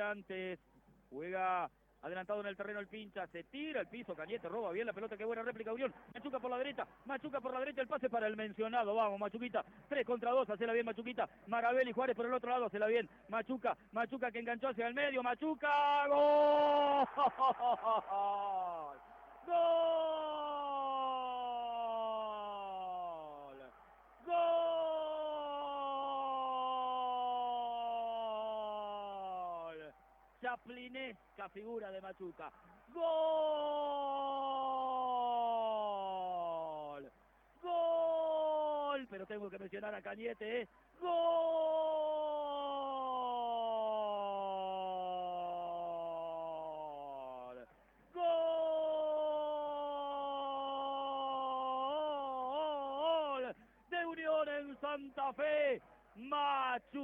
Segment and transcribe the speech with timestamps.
[0.00, 0.58] estudiantes.
[1.10, 1.70] Juega
[2.02, 5.18] adelantado en el terreno el pincha, se tira el piso, Cañete roba bien la pelota,
[5.18, 8.26] qué buena réplica Unión, Machuca por la derecha, Machuca por la derecha, el pase para
[8.26, 12.32] el mencionado, vamos Machuquita, 3 contra 2, la bien Machuquita, Marabel y Juárez por el
[12.32, 17.06] otro lado, la bien, Machuca, Machuca que enganchó hacia el medio, Machuca, gol,
[19.46, 20.59] gol,
[30.50, 32.50] chaplinesca figura de Machuca,
[32.92, 33.02] gol,
[37.62, 40.68] gol, pero tengo que mencionar a Cañete, ¿eh?
[40.98, 41.08] gol,
[48.12, 48.24] gol
[53.88, 55.80] de Unión en Santa Fe,
[56.16, 56.96] Machuquita,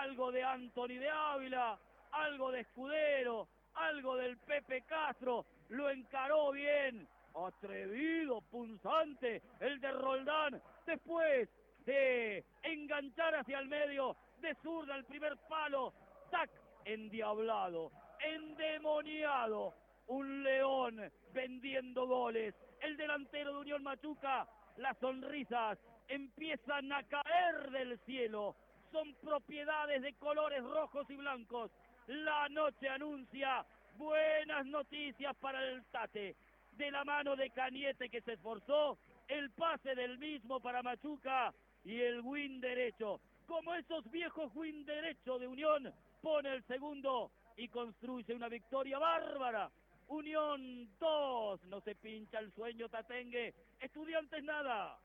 [0.00, 1.78] algo de Anthony de Ávila,
[2.12, 10.62] algo de Escudero, algo del Pepe Castro, lo encaró bien, atrevido, punzante, el de Roldán,
[10.86, 11.48] después
[11.84, 15.92] de enganchar hacia el medio, de zurda el primer palo,
[16.30, 16.50] tac,
[16.84, 19.74] endiablado, endemoniado,
[20.08, 27.98] un león vendiendo goles, el delantero de Unión Machuca, las sonrisas empiezan a caer del
[28.00, 28.56] cielo,
[28.94, 31.68] son propiedades de colores rojos y blancos,
[32.06, 36.36] la noche anuncia buenas noticias para el Tate,
[36.76, 41.52] de la mano de Cañete que se esforzó, el pase del mismo para Machuca
[41.84, 43.20] y el win derecho.
[43.48, 45.92] Como esos viejos win derecho de Unión,
[46.22, 49.72] pone el segundo y construye una victoria bárbara.
[50.06, 54.96] Unión 2, no se pincha el sueño Tatengue, estudiantes nada.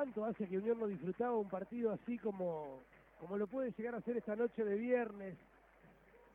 [0.00, 2.80] ¿Cuánto hace que Unión no disfrutaba un partido así como,
[3.18, 5.36] como lo puede llegar a ser esta noche de viernes?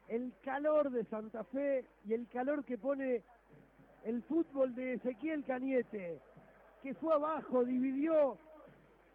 [0.07, 3.23] El calor de Santa Fe y el calor que pone
[4.03, 6.19] el fútbol de Ezequiel Cañete,
[6.84, 8.38] que fue abajo, dividió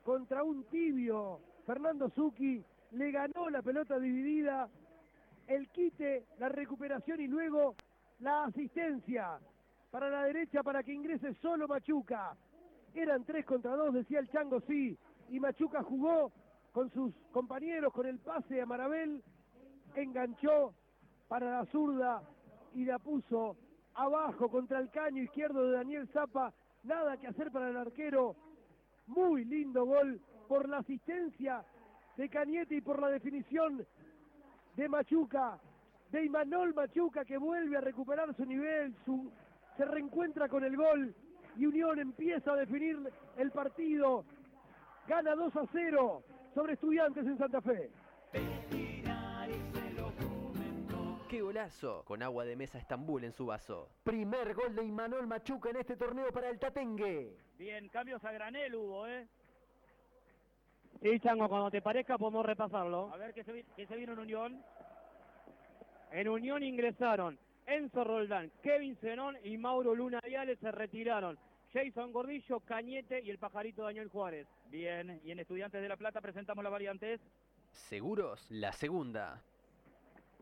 [0.05, 1.39] contra un tibio.
[1.65, 2.61] Fernando Zucchi
[2.91, 4.69] le ganó la pelota dividida,
[5.47, 7.77] el quite, la recuperación y luego
[8.19, 9.39] la asistencia
[9.93, 12.37] para la derecha para que ingrese solo Machuca.
[12.95, 14.97] Eran tres contra dos, decía el Chango, sí.
[15.29, 16.33] Y Machuca jugó
[16.73, 19.23] con sus compañeros, con el pase a Marabel,
[19.95, 20.75] enganchó
[21.29, 22.23] para la zurda
[22.75, 23.57] y la puso
[23.95, 26.53] abajo contra el caño izquierdo de Daniel Zapa.
[26.83, 28.35] Nada que hacer para el arquero.
[29.07, 31.65] Muy lindo gol por la asistencia
[32.17, 33.87] de Cañete y por la definición
[34.77, 35.59] de Machuca,
[36.11, 39.31] de Imanol Machuca que vuelve a recuperar su nivel, su,
[39.77, 41.15] se reencuentra con el gol
[41.57, 42.99] y Unión empieza a definir
[43.37, 44.25] el partido.
[45.07, 46.23] Gana 2 a 0
[46.55, 47.91] sobre Estudiantes en Santa Fe.
[51.29, 52.03] ¡Qué golazo!
[52.05, 53.89] Con agua de mesa Estambul en su vaso.
[54.03, 57.37] Primer gol de Imanol Machuca en este torneo para el Tatengue.
[57.57, 59.29] Bien, cambios a granel hubo, ¿eh?
[61.03, 63.13] Sí, Chango, cuando te parezca podemos repasarlo.
[63.13, 64.63] A ver qué se, se vino en Unión.
[66.11, 71.39] En Unión ingresaron Enzo Roldán, Kevin Zenón y Mauro Luna Viales se retiraron.
[71.73, 74.49] Jason Gordillo, Cañete y el pajarito Daniel Juárez.
[74.71, 77.21] Bien, y en Estudiantes de La Plata presentamos las variantes.
[77.71, 79.41] Seguros, la segunda.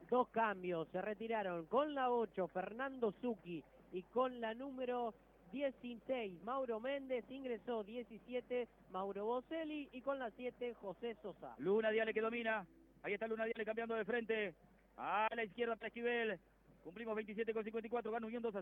[0.08, 3.62] Dos cambios, se retiraron con la 8 Fernando Zucchi
[3.92, 5.12] y con la número
[5.52, 11.54] 16 Mauro Méndez, ingresó 17 Mauro Boselli y con la 7 José Sosa.
[11.58, 12.66] Luna Diale que domina.
[13.02, 14.54] Ahí está Luna Diale cambiando de frente.
[14.96, 16.40] A la izquierda para Esquivel.
[16.82, 18.10] Cumplimos 27 con 54.
[18.10, 18.56] Gana Unión 2 a